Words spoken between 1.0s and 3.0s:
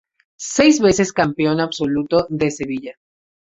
campeón absoluto de Sevilla.